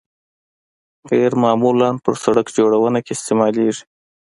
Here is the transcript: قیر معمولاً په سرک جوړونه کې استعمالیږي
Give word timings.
قیر 1.09 1.31
معمولاً 1.43 1.89
په 2.03 2.09
سرک 2.21 2.47
جوړونه 2.57 2.99
کې 3.05 3.11
استعمالیږي 3.15 3.83